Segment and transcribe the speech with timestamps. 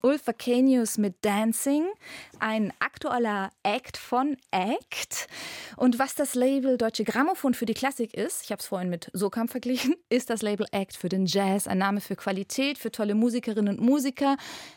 [0.00, 1.84] Ulfa Kenius mit Dancing,
[2.38, 5.26] ein aktueller Act von Act.
[5.76, 9.10] Und was das Label Deutsche Grammophon für die Klassik ist, ich habe es vorhin mit
[9.12, 13.16] Sokam verglichen, ist das Label Act für den Jazz, ein Name für Qualität, für tolle
[13.16, 14.36] Musikerinnen und Musiker.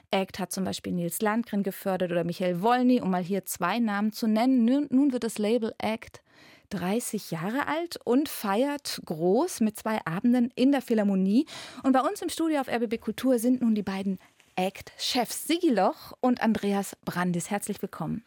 [0.09, 4.13] Act hat zum Beispiel Nils Landgren gefördert oder Michael Wolny, um mal hier zwei Namen
[4.13, 4.65] zu nennen.
[4.65, 6.23] Nun, nun wird das Label Act
[6.71, 11.45] 30 Jahre alt und feiert groß mit zwei Abenden in der Philharmonie.
[11.83, 14.17] Und bei uns im Studio auf RBB Kultur sind nun die beiden
[14.55, 17.49] Act-Chefs Sigi Loch und Andreas Brandis.
[17.49, 18.23] Herzlich willkommen.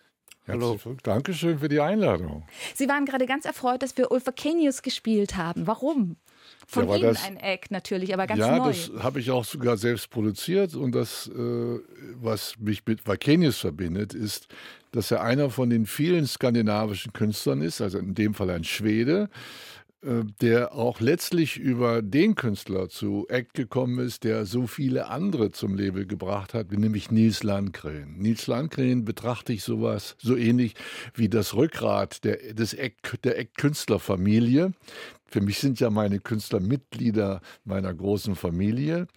[0.46, 2.46] Hallo, Dankeschön für die Einladung.
[2.74, 5.66] Sie waren gerade ganz erfreut, dass wir Ulfa Kenius gespielt haben.
[5.66, 6.16] Warum?
[6.66, 8.70] Von ja, Ihnen das, ein Act natürlich, aber ganz ja, neu.
[8.70, 11.78] Ja, das habe ich auch sogar selbst produziert und das, äh,
[12.20, 14.48] was mich mit Vakenius verbindet, ist,
[14.92, 19.30] dass er einer von den vielen skandinavischen Künstlern ist, also in dem Fall ein Schwede,
[19.30, 19.83] äh,
[20.40, 25.74] der auch letztlich über den Künstler zu Act gekommen ist, der so viele andere zum
[25.74, 28.18] Label gebracht hat, nämlich Nils Landgren.
[28.18, 30.74] Nils Landgren betrachte ich sowas so ähnlich
[31.14, 34.72] wie das Rückgrat der, der Act-Künstlerfamilie.
[35.34, 39.08] Für mich sind ja meine Künstler Mitglieder meiner großen Familie.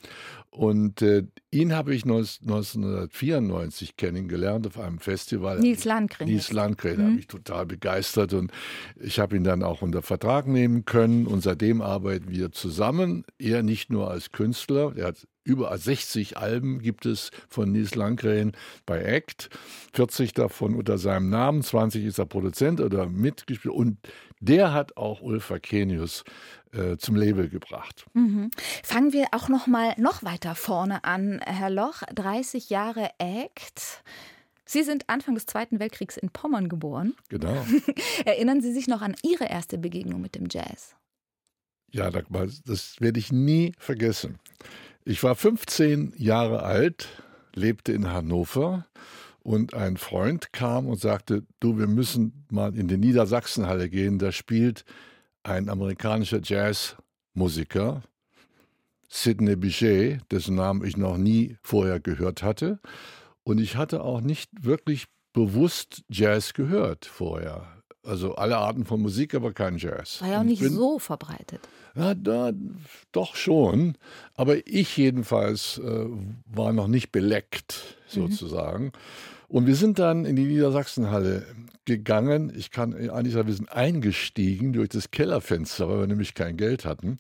[0.50, 5.60] Und äh, ihn habe ich 1994 kennengelernt auf einem Festival.
[5.60, 6.28] Nils Landgren.
[6.28, 7.04] Nils Landgren, mhm.
[7.04, 8.34] habe ich total begeistert.
[8.34, 8.52] Und
[9.00, 11.28] ich habe ihn dann auch unter Vertrag nehmen können.
[11.28, 13.24] Und seitdem arbeiten wir zusammen.
[13.38, 18.52] Er nicht nur als Künstler, er hat über 60 Alben gibt es von Nils Landgren
[18.86, 19.50] bei Act,
[19.94, 23.98] 40 davon unter seinem Namen, 20 ist er Produzent oder mitgespielt und
[24.40, 26.24] der hat auch Ulfa Kenius
[26.74, 28.06] äh, zum Label gebracht.
[28.14, 28.52] Mhm.
[28.84, 32.04] Fangen wir auch noch mal noch weiter vorne an, Herr Loch.
[32.14, 34.04] 30 Jahre Act.
[34.66, 37.16] Sie sind Anfang des Zweiten Weltkriegs in Pommern geboren.
[37.30, 37.66] Genau.
[38.26, 40.96] Erinnern Sie sich noch an Ihre erste Begegnung mit dem Jazz?
[41.90, 44.40] Ja, das werde ich nie vergessen.
[45.06, 47.08] Ich war 15 Jahre alt,
[47.56, 48.86] lebte in Hannover
[49.48, 54.34] und ein Freund kam und sagte, du, wir müssen mal in die Niedersachsenhalle gehen, da
[54.34, 54.84] spielt
[55.42, 58.04] ein amerikanischer Jazzmusiker,
[59.08, 62.82] Sidney Bichet, dessen Namen ich noch nie vorher gehört hatte.
[63.46, 67.68] Und ich hatte auch nicht wirklich bewusst Jazz gehört vorher.
[68.04, 70.22] Also alle Arten von Musik, aber kein Jazz.
[70.22, 71.62] War ja auch nicht bin, so verbreitet.
[71.96, 72.52] Ja, da,
[73.14, 73.98] doch schon.
[74.34, 76.06] Aber ich jedenfalls äh,
[76.46, 78.22] war noch nicht beleckt, mhm.
[78.22, 78.86] sozusagen.
[78.88, 78.92] Mhm.
[79.48, 81.46] Und wir sind dann in die Niedersachsenhalle
[81.86, 82.52] gegangen.
[82.56, 86.84] Ich kann eigentlich sagen, wir sind eingestiegen durch das Kellerfenster, weil wir nämlich kein Geld
[86.84, 87.18] hatten.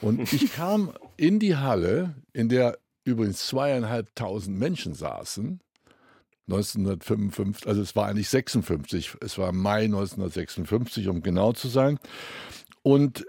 [0.00, 5.60] Und ich kam in die Halle, in der übrigens zweieinhalbtausend Menschen saßen.
[6.48, 11.98] 1955, also es war eigentlich 56, es war Mai 1956, um genau zu sein.
[12.82, 13.26] Und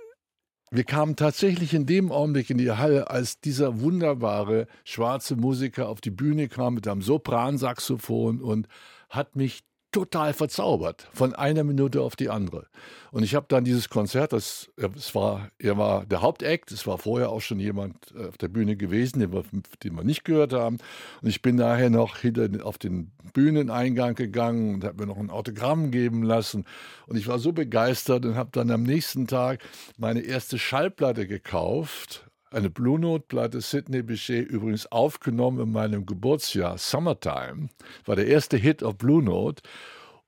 [0.72, 6.02] wir kamen tatsächlich in dem Augenblick in die Halle, als dieser wunderbare schwarze Musiker auf
[6.02, 8.68] die Bühne kam mit einem Sopransaxophon und
[9.10, 12.68] hat mich total verzaubert von einer Minute auf die andere.
[13.12, 16.98] Und ich habe dann dieses Konzert, das es war, er war der Hauptakt, es war
[16.98, 19.44] vorher auch schon jemand äh, auf der Bühne gewesen, den wir,
[19.84, 20.78] den wir nicht gehört haben.
[21.22, 25.30] Und ich bin nachher noch hinter auf den Bühneneingang gegangen und habe mir noch ein
[25.30, 26.66] Autogramm geben lassen.
[27.08, 29.62] Und ich war so begeistert und habe dann am nächsten Tag
[29.98, 37.70] meine erste Schallplatte gekauft eine Blue Note-Platte Sidney Bechet übrigens aufgenommen in meinem Geburtsjahr, Summertime.
[38.06, 39.62] War der erste Hit auf Blue Note.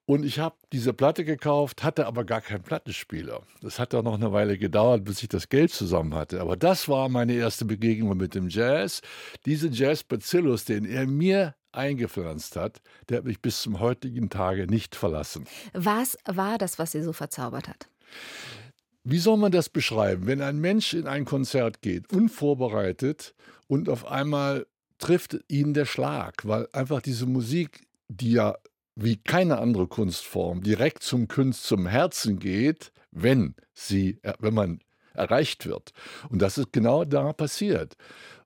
[0.06, 3.44] Und ich habe diese Platte gekauft, hatte aber gar keinen Plattenspieler.
[3.62, 6.42] Das hat auch noch eine Weile gedauert, bis ich das Geld zusammen hatte.
[6.42, 9.02] Aber das war meine erste Begegnung mit dem Jazz.
[9.46, 14.96] Diese Jazz-Bacillus, den er mir eingepflanzt hat, der hat mich bis zum heutigen Tage nicht
[14.96, 15.46] verlassen.
[15.74, 17.88] Was war das, was Sie so verzaubert hat?
[19.04, 23.34] Wie soll man das beschreiben, wenn ein Mensch in ein Konzert geht, unvorbereitet
[23.68, 24.68] und auf einmal
[24.98, 28.56] trifft ihn der Schlag, weil einfach diese Musik, die ja
[28.96, 34.80] wie keine andere Kunstform direkt zum Kunst zum Herzen geht, wenn sie wenn man
[35.14, 35.92] erreicht wird.
[36.30, 37.96] Und das ist genau da passiert.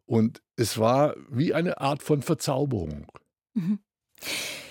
[0.05, 3.11] Und es war wie eine Art von Verzauberung.
[3.53, 3.79] Mhm.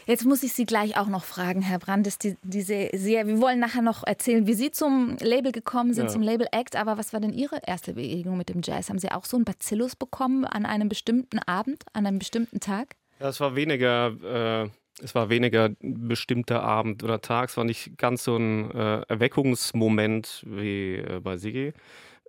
[0.06, 3.60] Jetzt muss ich Sie gleich auch noch fragen, Herr Brandes, die, diese sehr, wir wollen
[3.60, 6.10] nachher noch erzählen, wie Sie zum Label gekommen sind, ja.
[6.10, 8.88] zum Label Act, aber was war denn Ihre erste Begegnung mit dem Jazz?
[8.88, 12.96] Haben Sie auch so einen Bacillus bekommen an einem bestimmten Abend, an einem bestimmten Tag?
[13.20, 14.68] Ja, es war weniger, äh,
[15.02, 19.02] es war weniger ein bestimmter Abend oder Tag, es war nicht ganz so ein äh,
[19.02, 21.72] Erweckungsmoment wie äh, bei Sigi.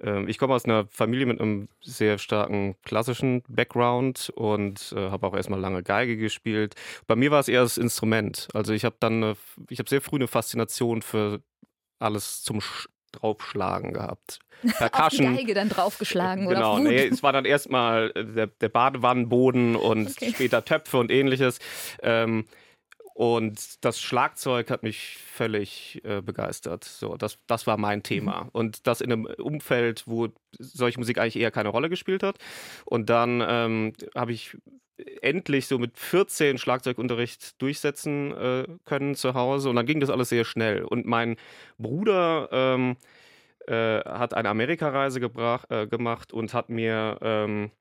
[0.01, 5.27] Ähm, ich komme aus einer Familie mit einem sehr starken klassischen Background und äh, habe
[5.27, 6.75] auch erstmal lange Geige gespielt.
[7.07, 8.47] Bei mir war es eher das Instrument.
[8.53, 9.37] Also ich habe dann, eine,
[9.69, 11.41] ich habe sehr früh eine Faszination für
[11.99, 12.59] alles zum
[13.13, 14.39] draufschlagen gehabt.
[14.77, 15.27] Percussion.
[15.27, 20.09] Auf die Geige dann draufgeschlagen oder Genau, es war dann erstmal der, der Badewannenboden und
[20.09, 20.31] okay.
[20.33, 21.59] später Töpfe und ähnliches.
[22.01, 22.45] Ähm,
[23.13, 26.83] und das Schlagzeug hat mich völlig äh, begeistert.
[26.83, 28.45] So, das, das war mein Thema.
[28.45, 28.49] Mhm.
[28.51, 32.37] Und das in einem Umfeld, wo solche Musik eigentlich eher keine Rolle gespielt hat.
[32.85, 34.57] Und dann ähm, habe ich
[35.21, 39.69] endlich so mit 14 Schlagzeugunterricht durchsetzen äh, können zu Hause.
[39.69, 40.83] Und dann ging das alles sehr schnell.
[40.83, 41.35] Und mein
[41.77, 42.97] Bruder ähm,
[43.67, 47.71] äh, hat eine Amerikareise äh, gemacht und hat mir ähm,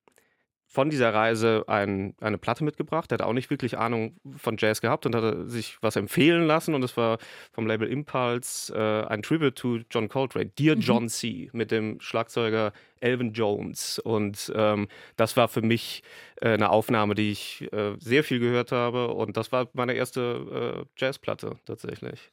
[0.73, 3.13] von dieser Reise ein, eine Platte mitgebracht.
[3.13, 6.75] Er hat auch nicht wirklich Ahnung von Jazz gehabt und hatte sich was empfehlen lassen.
[6.75, 7.19] Und es war
[7.53, 10.81] vom Label Impulse äh, ein Tribute to John Coltrane, Dear mhm.
[10.81, 13.99] John C., mit dem Schlagzeuger Elvin Jones.
[13.99, 16.03] Und ähm, das war für mich
[16.41, 19.09] äh, eine Aufnahme, die ich äh, sehr viel gehört habe.
[19.09, 22.31] Und das war meine erste äh, Jazzplatte tatsächlich.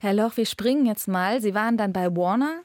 [0.00, 1.42] Herr Loch, wir springen jetzt mal.
[1.42, 2.62] Sie waren dann bei Warner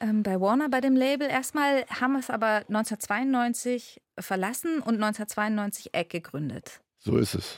[0.00, 1.28] ähm, bei Warner bei dem Label.
[1.28, 6.80] Erstmal haben wir es aber 1992 verlassen und 1992 Egg gegründet.
[7.02, 7.56] So ist es.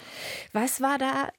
[0.53, 1.31] Was, war da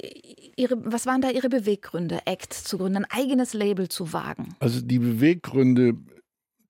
[0.58, 4.56] ihre, was waren da Ihre Beweggründe, ACT zu gründen, ein eigenes Label zu wagen?
[4.60, 5.94] Also die Beweggründe,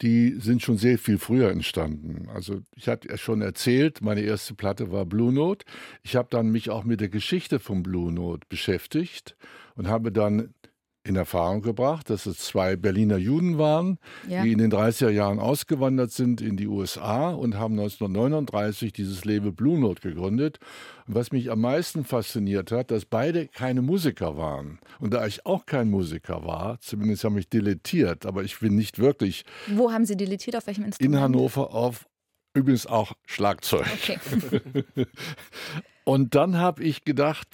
[0.04, 2.30] die sind schon sehr viel früher entstanden.
[2.30, 5.66] Also ich hatte ja schon erzählt, meine erste Platte war Blue Note.
[6.04, 9.36] Ich habe dann mich auch mit der Geschichte von Blue Note beschäftigt
[9.76, 10.54] und habe dann
[11.06, 14.44] in Erfahrung gebracht, dass es zwei Berliner Juden waren, ja.
[14.44, 19.52] die in den 30er Jahren ausgewandert sind in die USA und haben 1939 dieses Label
[19.52, 20.60] Blue Note gegründet.
[21.06, 24.80] Und was mich am meisten fasziniert hat, dass beide keine Musiker waren.
[25.00, 28.98] Und da ich auch kein Musiker war, zumindest habe ich dilettiert, aber ich bin nicht
[28.98, 29.44] wirklich.
[29.68, 30.56] Wo haben Sie dilettiert?
[30.56, 31.16] Auf welchem Instrument?
[31.16, 32.06] In Hannover auf
[32.54, 33.88] übrigens auch Schlagzeug.
[33.94, 34.20] Okay.
[36.06, 37.48] und dann habe ich gedacht,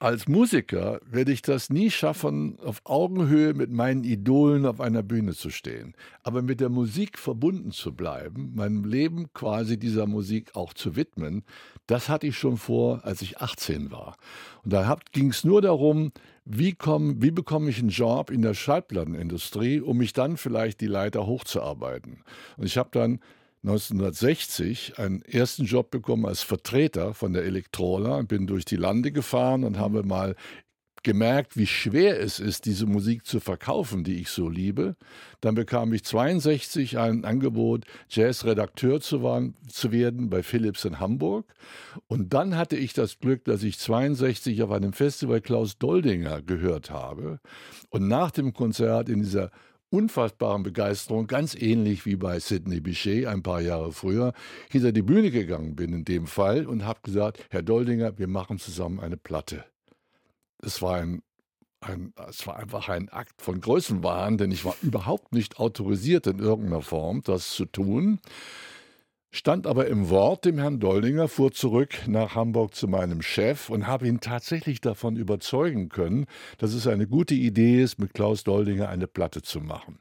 [0.00, 5.34] als Musiker werde ich das nie schaffen, auf Augenhöhe mit meinen Idolen auf einer Bühne
[5.34, 5.94] zu stehen.
[6.22, 11.44] Aber mit der Musik verbunden zu bleiben, meinem Leben quasi dieser Musik auch zu widmen,
[11.86, 14.16] das hatte ich schon vor, als ich 18 war.
[14.64, 16.12] Und da ging es nur darum,
[16.46, 20.86] wie, komm, wie bekomme ich einen Job in der Schallplattenindustrie, um mich dann vielleicht die
[20.86, 22.22] Leiter hochzuarbeiten.
[22.56, 23.20] Und ich habe dann
[23.62, 29.12] 1960 einen ersten Job bekommen als Vertreter von der Elektrola und bin durch die Lande
[29.12, 30.34] gefahren und habe mal
[31.02, 34.96] gemerkt, wie schwer es ist, diese Musik zu verkaufen, die ich so liebe.
[35.40, 41.46] Dann bekam ich 62 ein Angebot, Jazzredakteur zu, zu werden bei Philips in Hamburg.
[42.06, 46.90] Und dann hatte ich das Glück, dass ich 62 auf einem Festival Klaus Doldinger gehört
[46.90, 47.40] habe.
[47.88, 49.50] Und nach dem Konzert in dieser
[49.90, 54.32] unfassbaren Begeisterung, ganz ähnlich wie bei Sidney Bichet ein paar Jahre früher,
[54.70, 58.58] hinter die Bühne gegangen bin in dem Fall und habe gesagt, Herr Doldinger, wir machen
[58.58, 59.64] zusammen eine Platte.
[60.62, 61.22] Es war ein
[61.82, 66.38] ein, es war einfach ein Akt von Größenwahn, denn ich war überhaupt nicht autorisiert in
[66.38, 68.20] irgendeiner Form, das zu tun
[69.30, 73.86] stand aber im Wort dem Herrn Doldinger, fuhr zurück nach Hamburg zu meinem Chef und
[73.86, 76.26] habe ihn tatsächlich davon überzeugen können,
[76.58, 79.98] dass es eine gute Idee ist, mit Klaus Doldinger eine Platte zu machen.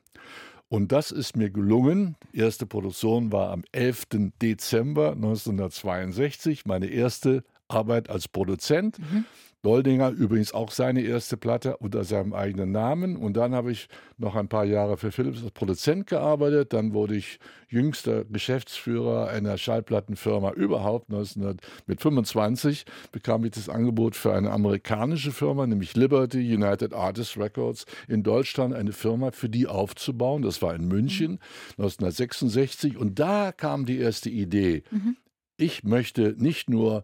[0.67, 2.15] Und das ist mir gelungen.
[2.31, 4.31] Erste Produktion war am 11.
[4.41, 8.99] Dezember 1962, meine erste Arbeit als Produzent.
[8.99, 9.25] Mhm.
[9.61, 13.17] Doldinger übrigens auch seine erste Platte unter seinem eigenen Namen.
[13.17, 16.71] Und dann habe ich noch ein paar Jahre für Philips als Produzent gearbeitet.
[16.71, 21.09] Dann wurde ich jüngster Geschäftsführer einer Schallplattenfirma überhaupt.
[21.09, 27.37] 1900, mit 25 bekam ich das Angebot für eine amerikanische Firma, nämlich Liberty United Artists
[27.37, 30.41] Records in Deutschland, eine Firma für die aufzubauen.
[30.41, 31.83] Das war in München mhm.
[31.83, 32.95] 1966.
[32.95, 34.83] Und da kam die erste Idee.
[34.91, 35.17] Mhm.
[35.57, 37.03] Ich möchte nicht nur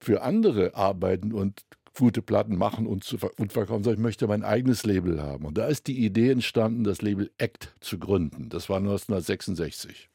[0.00, 1.62] für andere arbeiten und
[1.96, 5.44] gute Platten machen und, zu, und verkaufen, sondern ich möchte mein eigenes Label haben.
[5.44, 8.48] Und da ist die Idee entstanden, das Label ACT zu gründen.
[8.48, 10.08] Das war 1966.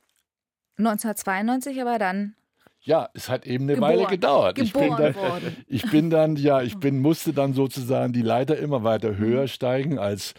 [0.77, 2.35] 1992 aber dann
[2.81, 4.59] ja, es hat eben eine geboren, Weile gedauert.
[4.59, 5.15] ich bin, dann,
[5.67, 9.47] ich bin dann, ja, ich bin, musste dann sozusagen die Leiter immer weiter höher mhm.
[9.47, 10.35] steigen als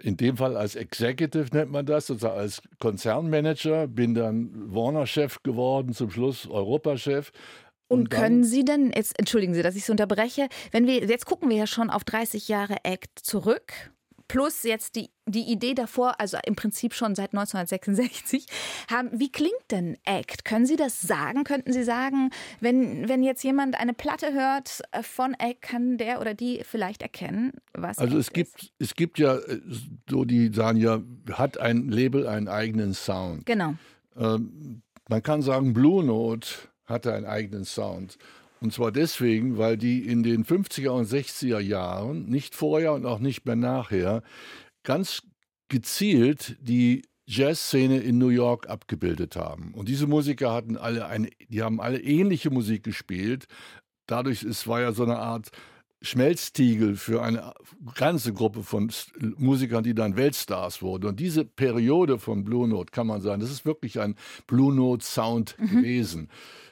[0.00, 5.92] in dem Fall als Executive nennt man das, also als Konzernmanager, bin dann Warner-Chef geworden,
[5.92, 7.32] zum Schluss Europachef,
[7.88, 11.48] und, können Sie denn, jetzt entschuldigen Sie, dass ich so unterbreche, wenn wir, jetzt gucken
[11.48, 13.72] wir ja schon auf 30 Jahre Act zurück,
[14.28, 18.46] plus jetzt die, die Idee davor, also im Prinzip schon seit 1966,
[18.90, 20.44] haben, wie klingt denn Act?
[20.44, 21.44] Können Sie das sagen?
[21.44, 22.30] Könnten Sie sagen,
[22.60, 27.02] wenn, wenn jetzt jemand eine Platte hört äh, von Act, kann der oder die vielleicht
[27.02, 28.72] erkennen, was Also Act es gibt, ist?
[28.78, 29.60] es gibt ja äh,
[30.08, 31.00] so, die sagen ja,
[31.32, 33.46] hat ein Label einen eigenen Sound.
[33.46, 33.74] Genau.
[34.16, 36.48] Ähm, man kann sagen, Blue Note
[36.88, 38.18] hatte einen eigenen Sound.
[38.60, 43.20] Und zwar deswegen, weil die in den 50er und 60er Jahren, nicht vorher und auch
[43.20, 44.22] nicht mehr nachher,
[44.82, 45.22] ganz
[45.68, 49.74] gezielt die Jazzszene in New York abgebildet haben.
[49.74, 53.46] Und diese Musiker hatten alle eine, die haben alle ähnliche Musik gespielt.
[54.06, 55.50] Dadurch, es war ja so eine Art
[56.00, 57.52] Schmelztiegel für eine
[57.96, 58.90] ganze Gruppe von
[59.36, 61.06] Musikern, die dann Weltstars wurden.
[61.06, 64.14] Und diese Periode von Blue Note kann man sagen, das ist wirklich ein
[64.46, 65.68] Blue Note Sound mhm.
[65.68, 66.28] gewesen.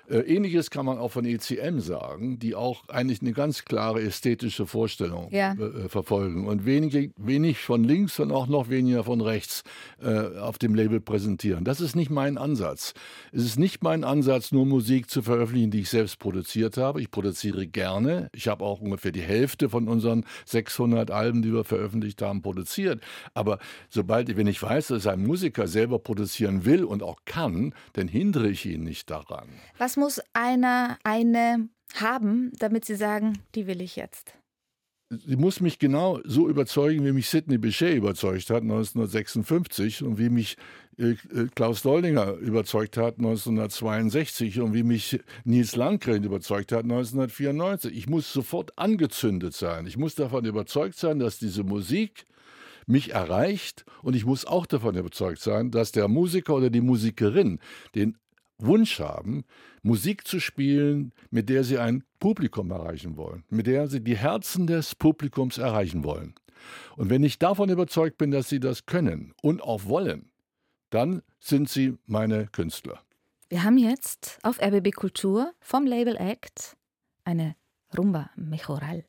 [0.08, 4.66] Äh, ähnliches kann man auch von ECM sagen, die auch eigentlich eine ganz klare ästhetische
[4.66, 5.52] Vorstellung ja.
[5.54, 9.64] äh, verfolgen und wenige, wenig von links und auch noch weniger von rechts
[10.00, 11.64] äh, auf dem Label präsentieren.
[11.64, 12.94] Das ist nicht mein Ansatz.
[13.32, 17.00] Es ist nicht mein Ansatz, nur Musik zu veröffentlichen, die ich selbst produziert habe.
[17.00, 18.28] Ich produziere gerne.
[18.32, 23.02] Ich habe auch ungefähr die Hälfte von unseren 600 Alben, die wir veröffentlicht haben, produziert.
[23.34, 23.58] Aber
[23.88, 28.48] sobald, wenn ich weiß, dass ein Musiker selber produzieren will und auch kann, dann hindere
[28.48, 29.48] ich ihn nicht daran.
[29.78, 34.34] Was muss einer, eine haben, damit Sie sagen, die will ich jetzt?
[35.08, 40.30] Sie muss mich genau so überzeugen, wie mich Sidney Bechet überzeugt hat 1956 und wie
[40.30, 40.56] mich
[40.98, 41.14] äh,
[41.54, 47.96] Klaus Doldinger überzeugt hat 1962 und wie mich Nils Landgren überzeugt hat 1994.
[47.96, 49.86] Ich muss sofort angezündet sein.
[49.86, 52.26] Ich muss davon überzeugt sein, dass diese Musik
[52.88, 57.60] mich erreicht und ich muss auch davon überzeugt sein, dass der Musiker oder die Musikerin
[57.94, 58.16] den
[58.58, 59.44] Wunsch haben,
[59.82, 64.66] Musik zu spielen, mit der sie ein Publikum erreichen wollen, mit der sie die Herzen
[64.66, 66.34] des Publikums erreichen wollen.
[66.96, 70.30] Und wenn ich davon überzeugt bin, dass sie das können und auch wollen,
[70.90, 73.00] dann sind sie meine Künstler.
[73.48, 76.76] Wir haben jetzt auf RBB Kultur vom Label Act
[77.24, 77.54] eine
[77.96, 79.04] Rumba Mejoral.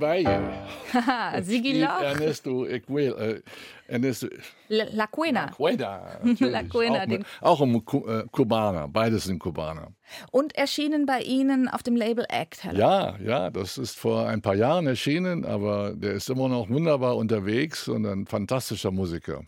[0.00, 0.52] Valle.
[1.42, 2.00] Sigi Loch.
[2.00, 4.28] Ernesto Equel, äh, Ernesto,
[4.68, 5.46] La Cuena.
[5.46, 7.04] La Cuena, La Cuena
[7.40, 9.92] auch, auch ein äh, Kubaner, beides sind Kubaner.
[10.30, 14.42] Und erschienen bei Ihnen auf dem Label Act, Herr Ja, ja, das ist vor ein
[14.42, 19.42] paar Jahren erschienen, aber der ist immer noch wunderbar unterwegs und ein fantastischer Musiker.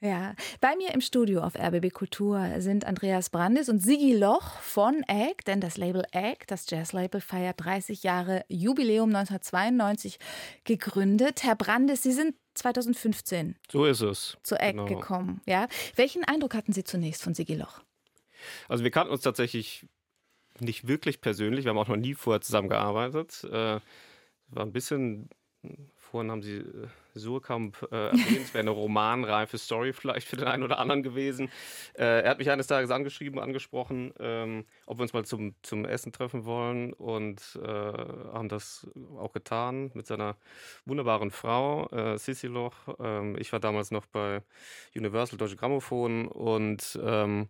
[0.00, 5.02] Ja, bei mir im Studio auf RBB Kultur sind Andreas Brandis und Sigi Loch von
[5.08, 10.20] Egg, denn das Label Egg, das Jazzlabel, feiert 30 Jahre Jubiläum 1992
[10.62, 11.42] gegründet.
[11.42, 14.38] Herr Brandis, Sie sind 2015 so ist es.
[14.44, 14.84] zu Egg genau.
[14.84, 15.40] gekommen.
[15.46, 15.66] Ja?
[15.96, 17.80] Welchen Eindruck hatten Sie zunächst von Sigi Loch?
[18.68, 19.84] Also wir kannten uns tatsächlich
[20.60, 21.64] nicht wirklich persönlich.
[21.64, 23.42] Wir haben auch noch nie vorher zusammengearbeitet.
[23.50, 23.80] Äh,
[24.50, 25.28] war ein bisschen
[26.10, 30.46] Vorhin haben Sie äh, Surkamp äh, erwähnt, es wäre eine romanreife Story vielleicht für den
[30.46, 31.50] einen oder anderen gewesen.
[31.94, 35.84] Äh, er hat mich eines Tages angeschrieben, angesprochen, ähm, ob wir uns mal zum, zum
[35.84, 38.86] Essen treffen wollen und äh, haben das
[39.18, 40.36] auch getan mit seiner
[40.86, 42.74] wunderbaren Frau, äh, Sissi Loch.
[43.00, 44.42] Ähm, ich war damals noch bei
[44.96, 47.48] Universal Deutsche Grammophon und ähm,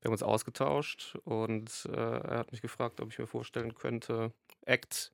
[0.00, 4.32] wir haben uns ausgetauscht und äh, er hat mich gefragt, ob ich mir vorstellen könnte,
[4.64, 5.12] Act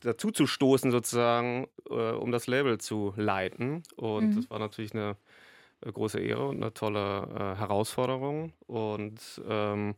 [0.00, 3.82] dazu zu stoßen, sozusagen, äh, um das Label zu leiten.
[3.96, 4.36] Und mhm.
[4.36, 5.16] das war natürlich eine
[5.84, 8.52] äh, große Ehre und eine tolle äh, Herausforderung.
[8.66, 9.94] Und ähm,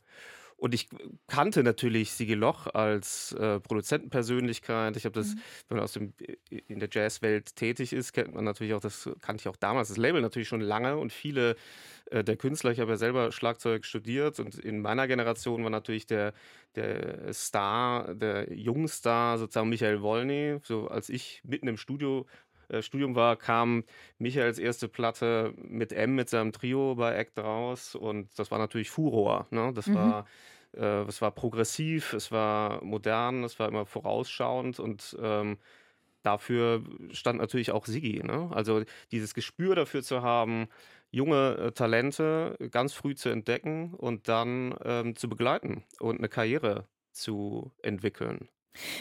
[0.60, 0.88] und ich
[1.26, 4.94] kannte natürlich Sigi Loch als äh, Produzentenpersönlichkeit.
[4.96, 5.40] Ich habe das, mhm.
[5.68, 6.12] wenn man aus dem,
[6.50, 9.96] in der Jazzwelt tätig ist, kennt man natürlich auch, das kannte ich auch damals, das
[9.96, 11.56] Label natürlich schon lange und viele
[12.10, 16.06] äh, der Künstler, ich habe ja selber Schlagzeug studiert und in meiner Generation war natürlich
[16.06, 16.34] der,
[16.74, 20.58] der Star, der Jungstar sozusagen Michael Wolny.
[20.62, 22.26] So als ich mitten im Studio
[22.70, 23.84] äh, Studium war, kam
[24.18, 28.90] Michaels erste Platte mit M mit seinem Trio bei Act raus und das war natürlich
[28.90, 29.46] Furor.
[29.50, 29.72] Ne?
[29.74, 29.94] Das mhm.
[29.94, 30.26] war
[30.76, 35.58] äh, es war progressiv, es war modern, es war immer vorausschauend und ähm,
[36.22, 38.22] dafür stand natürlich auch Sigi.
[38.22, 38.50] Ne?
[38.52, 40.68] Also dieses Gespür dafür zu haben,
[41.10, 46.86] junge äh, Talente ganz früh zu entdecken und dann ähm, zu begleiten und eine Karriere
[47.12, 48.48] zu entwickeln.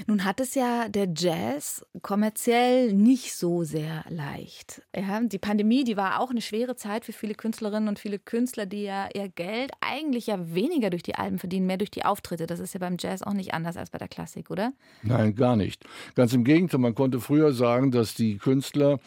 [0.07, 4.81] Nun hat es ja der Jazz kommerziell nicht so sehr leicht.
[4.95, 8.65] Ja, die Pandemie, die war auch eine schwere Zeit für viele Künstlerinnen und viele Künstler,
[8.65, 12.47] die ja ihr Geld eigentlich ja weniger durch die Alben verdienen, mehr durch die Auftritte.
[12.47, 14.73] Das ist ja beim Jazz auch nicht anders als bei der Klassik, oder?
[15.03, 15.85] Nein, gar nicht.
[16.15, 18.99] Ganz im Gegenteil, man konnte früher sagen, dass die Künstler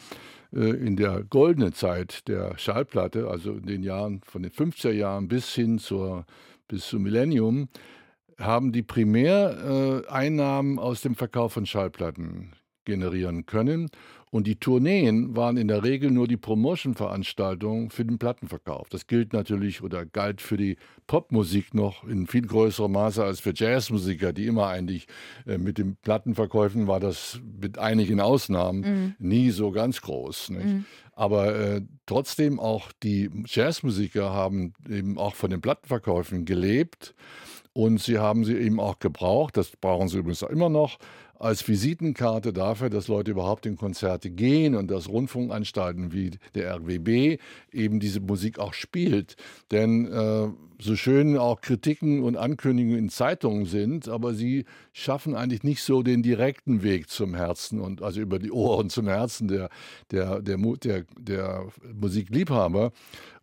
[0.55, 5.29] äh, in der goldenen Zeit der Schallplatte, also in den Jahren von den 50er Jahren
[5.29, 6.25] bis hin zur
[6.69, 7.69] bis zum Millennium,
[8.39, 12.53] haben die Primäreinnahmen aus dem Verkauf von Schallplatten
[12.85, 13.91] generieren können.
[14.31, 18.89] Und die Tourneen waren in der Regel nur die Promotion-Veranstaltungen für den Plattenverkauf.
[18.89, 23.53] Das gilt natürlich oder galt für die Popmusik noch in viel größerem Maße als für
[23.55, 25.07] Jazzmusiker, die immer eigentlich
[25.47, 29.15] äh, mit den Plattenverkäufen war das mit einigen Ausnahmen mhm.
[29.19, 30.49] nie so ganz groß.
[30.49, 30.87] Mhm.
[31.13, 37.15] Aber äh, trotzdem auch die Jazzmusiker haben eben auch von den Plattenverkäufen gelebt.
[37.75, 40.99] Und sie haben sie eben auch gebraucht, das brauchen sie übrigens auch immer noch,
[41.43, 47.41] als Visitenkarte dafür, dass Leute überhaupt in Konzerte gehen und dass Rundfunkanstalten wie der RWB
[47.73, 49.35] eben diese Musik auch spielt.
[49.73, 50.49] Denn äh,
[50.81, 56.05] so schön auch Kritiken und Ankündigungen in Zeitungen sind, aber sie schaffen eigentlich nicht so
[56.05, 59.69] den direkten Weg zum Herzen und also über die Ohren zum Herzen der,
[60.13, 62.93] der, der, der, der Musikliebhaber.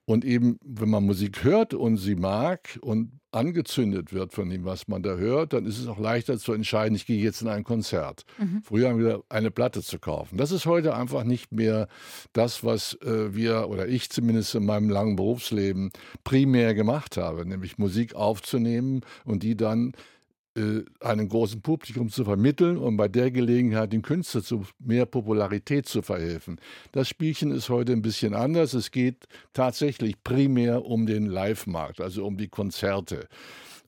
[0.10, 4.88] Und eben, wenn man Musik hört und sie mag und angezündet wird von dem, was
[4.88, 7.63] man da hört, dann ist es auch leichter zu entscheiden, ich gehe jetzt in ein
[7.63, 8.26] Konzert.
[8.39, 8.63] Mhm.
[8.63, 10.36] Früher haben wir eine Platte zu kaufen.
[10.38, 11.88] Das ist heute einfach nicht mehr
[12.34, 15.91] das, was äh, wir oder ich zumindest in meinem langen Berufsleben
[16.24, 19.93] primär gemacht habe, nämlich Musik aufzunehmen und die dann
[20.60, 25.88] äh, einem großen Publikum zu vermitteln und bei der Gelegenheit den Künstler zu mehr Popularität
[25.88, 26.60] zu verhelfen.
[26.91, 28.74] Das Spielchen ist heute ein bisschen anders.
[28.74, 33.28] Es geht tatsächlich primär um den Live-Markt, also um die Konzerte.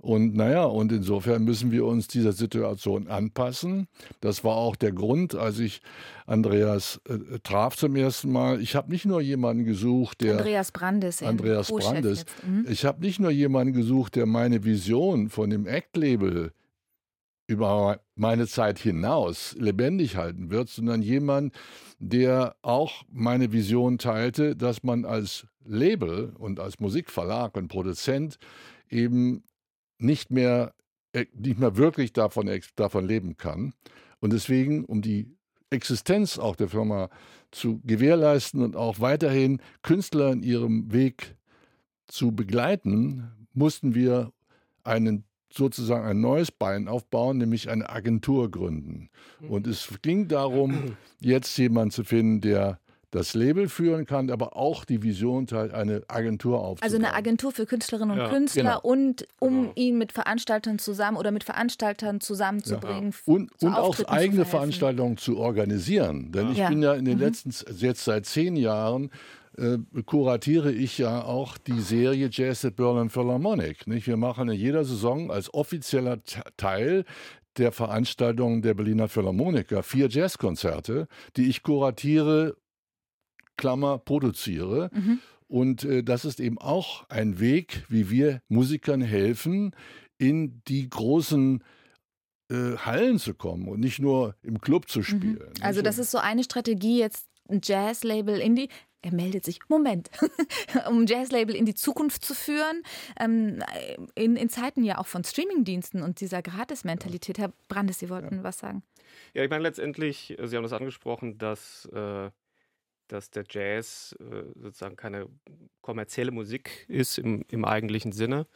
[0.01, 3.87] Und naja, und insofern müssen wir uns dieser Situation anpassen.
[4.19, 5.81] Das war auch der Grund, als ich
[6.25, 8.61] Andreas äh, traf zum ersten Mal.
[8.61, 10.37] Ich habe nicht nur jemanden gesucht, der.
[10.37, 11.21] Andreas Brandes.
[11.21, 12.25] Andreas Brandes.
[12.43, 12.65] Mhm.
[12.67, 16.51] Ich habe nicht nur jemanden gesucht, der meine Vision von dem Act-Label
[17.51, 21.53] über meine Zeit hinaus lebendig halten wird, sondern jemand,
[21.99, 28.37] der auch meine Vision teilte, dass man als Label und als Musikverlag und Produzent
[28.89, 29.43] eben
[29.97, 30.73] nicht mehr,
[31.11, 33.73] äh, nicht mehr wirklich davon, davon leben kann.
[34.21, 35.35] Und deswegen, um die
[35.69, 37.09] Existenz auch der Firma
[37.51, 41.35] zu gewährleisten und auch weiterhin Künstler in ihrem Weg
[42.07, 44.31] zu begleiten, mussten wir
[44.83, 49.09] einen sozusagen ein neues Bein aufbauen, nämlich eine Agentur gründen.
[49.47, 52.79] Und es ging darum, jetzt jemanden zu finden, der
[53.11, 56.83] das Label führen kann, aber auch die Vision teilt, eine Agentur aufzubauen.
[56.83, 58.81] Also eine Agentur für Künstlerinnen und ja, Künstler genau.
[58.81, 59.71] und um genau.
[59.75, 63.11] ihn mit Veranstaltern zusammen oder mit Veranstaltern zusammenzubringen.
[63.11, 63.33] Ja.
[63.33, 66.31] Und, und auch eigene Veranstaltungen zu organisieren.
[66.31, 66.63] Denn ja.
[66.63, 67.23] ich bin ja in den mhm.
[67.23, 69.11] letzten, jetzt seit zehn Jahren
[69.57, 73.87] äh, kuratiere ich ja auch die Serie Jazz at Berlin Philharmonic.
[73.87, 74.07] Nicht?
[74.07, 76.19] Wir machen in jeder Saison als offizieller
[76.55, 77.03] Teil
[77.57, 82.55] der Veranstaltung der Berliner Philharmoniker vier Jazzkonzerte, die ich kuratiere
[83.61, 84.89] Klammer produziere.
[84.91, 85.19] Mhm.
[85.47, 89.75] Und äh, das ist eben auch ein Weg, wie wir Musikern helfen,
[90.17, 91.63] in die großen
[92.49, 95.03] äh, Hallen zu kommen und nicht nur im Club zu mhm.
[95.03, 95.53] spielen.
[95.57, 95.63] Mhm.
[95.63, 98.69] Also das ist so eine Strategie, jetzt ein Jazz-Label in die
[99.03, 100.11] er meldet sich, Moment,
[100.89, 102.83] um Jazzlabel in die Zukunft zu führen,
[103.19, 103.63] ähm,
[104.15, 107.39] in, in Zeiten ja auch von Streamingdiensten und dieser Gratis-Mentalität.
[107.39, 108.43] Herr Brandes, Sie wollten ja.
[108.43, 108.83] was sagen.
[109.33, 112.29] Ja, ich meine letztendlich, Sie haben das angesprochen, dass, äh,
[113.11, 115.27] dass der Jazz äh, sozusagen keine
[115.81, 118.47] kommerzielle Musik ist im, im eigentlichen Sinne.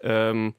[0.00, 0.54] Ähm,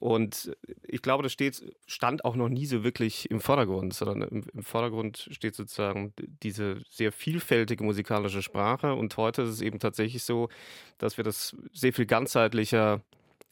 [0.00, 4.44] und ich glaube, das steht, stand auch noch nie so wirklich im Vordergrund, sondern im,
[4.54, 8.94] im, Vordergrund steht sozusagen diese sehr vielfältige musikalische Sprache.
[8.94, 10.48] Und heute ist es eben tatsächlich so,
[10.96, 13.02] dass wir das sehr viel ganzheitlicher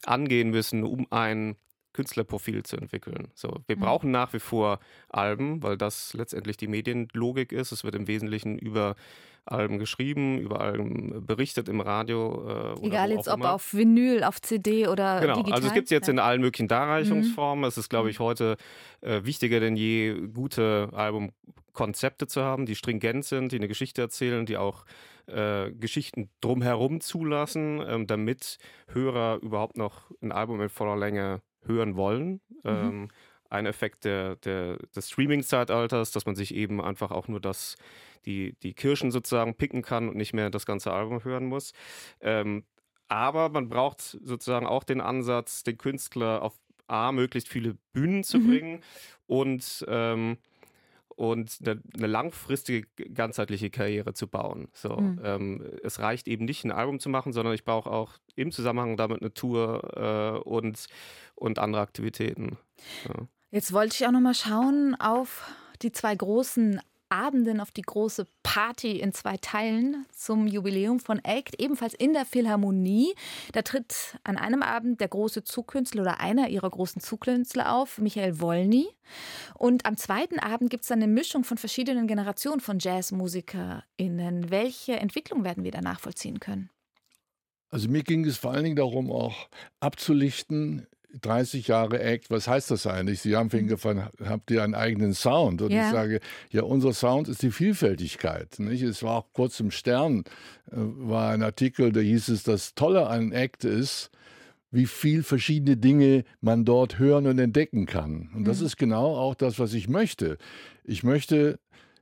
[0.05, 1.55] angehen müssen, um ein
[1.93, 3.29] Künstlerprofil zu entwickeln.
[3.33, 3.81] So, wir mhm.
[3.81, 7.71] brauchen nach wie vor Alben, weil das letztendlich die Medienlogik ist.
[7.71, 8.95] Es wird im Wesentlichen über
[9.45, 12.75] Alben geschrieben, über Alben berichtet im Radio.
[12.77, 15.35] Äh, Egal jetzt ob auf Vinyl, auf CD oder genau.
[15.35, 15.53] digital.
[15.53, 16.13] Also es gibt es jetzt ja.
[16.13, 17.63] in allen möglichen Darreichungsformen.
[17.63, 17.67] Mhm.
[17.67, 18.23] Es ist, glaube ich, mhm.
[18.23, 18.57] heute
[19.01, 24.45] äh, wichtiger denn je, gute Albumkonzepte zu haben, die stringent sind, die eine Geschichte erzählen,
[24.45, 24.85] die auch
[25.25, 31.95] äh, Geschichten drumherum zulassen, ähm, damit Hörer überhaupt noch ein Album in voller Länge hören
[31.95, 32.41] wollen.
[32.63, 32.69] Mhm.
[32.69, 33.07] Ähm,
[33.49, 37.77] ein Effekt der, der, des Streaming-Zeitalters, dass man sich eben einfach auch nur das,
[38.25, 41.73] die, die Kirschen sozusagen picken kann und nicht mehr das ganze Album hören muss.
[42.21, 42.63] Ähm,
[43.07, 48.39] aber man braucht sozusagen auch den Ansatz, den Künstler auf A, möglichst viele Bühnen zu
[48.39, 48.47] mhm.
[48.47, 48.83] bringen
[49.25, 50.37] und ähm,
[51.19, 54.69] und eine, eine, langfristige, ganzheitliche Karriere zu bauen.
[54.71, 55.19] So, mhm.
[55.21, 58.95] ähm, es reicht eben nicht, ein Album zu machen, sondern ich brauche auch im Zusammenhang
[58.95, 60.85] damit eine Tour äh, und,
[61.35, 62.57] und andere Aktivitäten.
[63.05, 63.27] Ja.
[63.51, 65.43] Jetzt wollte ich auch noch mal schauen auf
[65.81, 71.59] die zwei großen Abenden auf die große Party in zwei Teilen zum Jubiläum von ACT,
[71.59, 73.13] ebenfalls in der Philharmonie.
[73.51, 78.39] Da tritt an einem Abend der große Zugkünstler oder einer ihrer großen Zugkünstler auf, Michael
[78.39, 78.87] Wolny.
[79.55, 84.51] Und am zweiten Abend gibt es dann eine Mischung von verschiedenen Generationen von JazzmusikerInnen.
[84.51, 86.69] Welche Entwicklung werden wir da nachvollziehen können?
[87.71, 89.47] Also mir ging es vor allen Dingen darum, auch
[89.79, 90.87] abzulichten,
[91.21, 93.21] 30 Jahre Act, was heißt das eigentlich?
[93.21, 93.71] Sie haben vorhin mhm.
[93.71, 95.61] gefragt, habt ihr einen eigenen Sound?
[95.61, 95.85] Und ja.
[95.87, 96.19] ich sage,
[96.51, 98.59] ja, unser Sound ist die Vielfältigkeit.
[98.59, 98.83] Nicht?
[98.83, 100.23] Es war auch kurz im Stern,
[100.67, 104.11] äh, war ein Artikel, da hieß es, das Tolle an Act ist,
[104.71, 108.29] wie viel verschiedene Dinge man dort hören und entdecken kann.
[108.35, 108.67] Und das mhm.
[108.67, 110.37] ist genau auch das, was ich möchte.
[110.83, 111.59] Ich möchte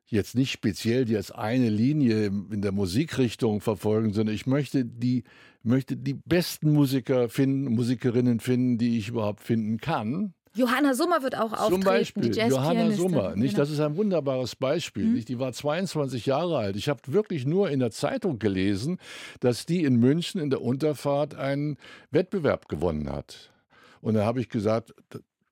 [0.08, 5.24] jetzt nicht speziell die als eine Linie in der Musikrichtung verfolgen, sondern ich möchte die
[5.64, 10.34] möchte die besten Musiker finden, Musikerinnen finden, die ich überhaupt finden kann.
[10.58, 13.52] Johanna Sommer wird auch auftreten, Zum Beispiel, die Johanna Sommer, nicht?
[13.52, 13.62] Genau.
[13.62, 15.06] Das ist ein wunderbares Beispiel.
[15.06, 15.14] Mhm.
[15.14, 15.30] Nicht?
[15.30, 16.76] Die war 22 Jahre alt.
[16.76, 18.98] Ich habe wirklich nur in der Zeitung gelesen,
[19.40, 21.78] dass die in München in der Unterfahrt einen
[22.10, 23.52] Wettbewerb gewonnen hat.
[24.02, 24.94] Und da habe ich gesagt,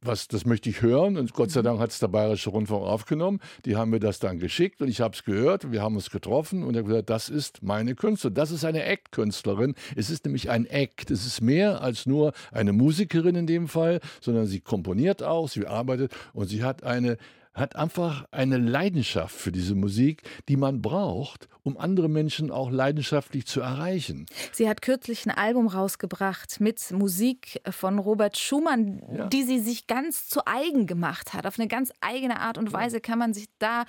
[0.05, 1.17] was, das möchte ich hören.
[1.17, 1.65] Und Gott sei mhm.
[1.65, 3.39] Dank hat es der Bayerische Rundfunk aufgenommen.
[3.65, 5.71] Die haben mir das dann geschickt und ich habe es gehört.
[5.71, 8.35] Wir haben uns getroffen und er hat gesagt, das ist meine Künstlerin.
[8.35, 9.75] Das ist eine Act-Künstlerin.
[9.95, 11.11] Es ist nämlich ein Act.
[11.11, 15.65] Es ist mehr als nur eine Musikerin in dem Fall, sondern sie komponiert auch, sie
[15.67, 17.17] arbeitet und sie hat eine
[17.55, 23.47] hat einfach eine Leidenschaft für diese Musik, die man braucht, um andere Menschen auch leidenschaftlich
[23.47, 24.25] zu erreichen.
[24.51, 29.27] Sie hat kürzlich ein Album rausgebracht mit Musik von Robert Schumann, ja.
[29.27, 31.47] die sie sich ganz zu eigen gemacht hat.
[31.47, 33.85] Auf eine ganz eigene Art und Weise kann man sich da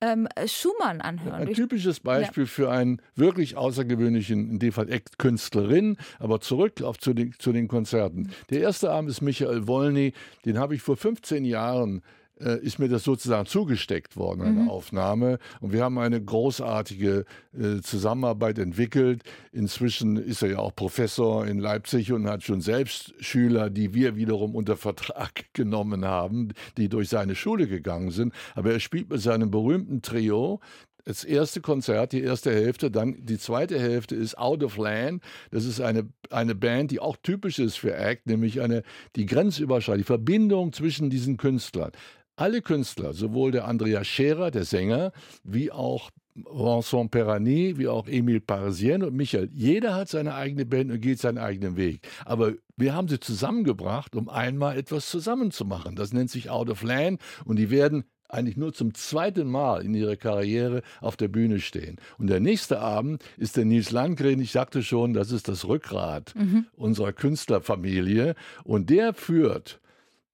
[0.00, 1.48] ähm, Schumann anhören.
[1.48, 2.48] Ein typisches Beispiel ja.
[2.48, 4.88] für einen wirklich außergewöhnlichen, in dem Fall
[5.18, 8.30] Künstlerin, aber zurück auf zu den, zu den Konzerten.
[8.50, 10.12] Der erste Abend ist Michael Wolny,
[10.44, 12.02] den habe ich vor 15 Jahren
[12.40, 14.70] äh, ist mir das sozusagen zugesteckt worden, eine mhm.
[14.70, 15.38] Aufnahme.
[15.60, 19.22] Und wir haben eine großartige äh, Zusammenarbeit entwickelt.
[19.52, 24.16] Inzwischen ist er ja auch Professor in Leipzig und hat schon selbst Schüler, die wir
[24.16, 28.32] wiederum unter Vertrag genommen haben, die durch seine Schule gegangen sind.
[28.54, 30.60] Aber er spielt mit seinem berühmten Trio,
[31.04, 35.22] das erste Konzert, die erste Hälfte, dann die zweite Hälfte ist Out of Land.
[35.50, 38.82] Das ist eine, eine Band, die auch typisch ist für Act, nämlich eine,
[39.14, 41.92] die Grenzüberschreitung, die Verbindung zwischen diesen Künstlern
[42.36, 48.40] alle Künstler, sowohl der Andreas Scherer, der Sänger, wie auch Vincent Perani, wie auch Emile
[48.40, 49.50] Parisien und Michael.
[49.52, 52.00] Jeder hat seine eigene Band und geht seinen eigenen Weg.
[52.24, 55.94] Aber wir haben sie zusammengebracht, um einmal etwas zusammenzumachen.
[55.94, 59.94] Das nennt sich Out of Land und die werden eigentlich nur zum zweiten Mal in
[59.94, 62.00] ihrer Karriere auf der Bühne stehen.
[62.18, 66.34] Und der nächste Abend ist der Nils Landgren, ich sagte schon, das ist das Rückgrat
[66.34, 66.66] mhm.
[66.74, 68.34] unserer Künstlerfamilie.
[68.64, 69.80] Und der führt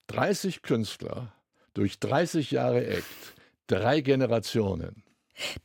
[0.06, 1.34] 30 Künstler
[1.74, 3.04] durch 30 Jahre Act,
[3.66, 5.02] drei Generationen.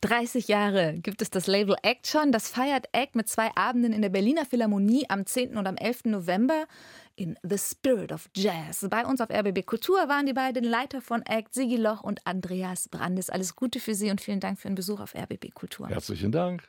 [0.00, 2.32] 30 Jahre gibt es das Label Act schon.
[2.32, 5.56] Das feiert Act mit zwei Abenden in der Berliner Philharmonie am 10.
[5.56, 6.06] und am 11.
[6.06, 6.66] November
[7.14, 8.86] in The Spirit of Jazz.
[8.90, 12.88] Bei uns auf RBB Kultur waren die beiden Leiter von Act, Sigi Loch und Andreas
[12.88, 13.30] Brandes.
[13.30, 15.88] Alles Gute für Sie und vielen Dank für den Besuch auf RBB Kultur.
[15.88, 16.66] Herzlichen Dank.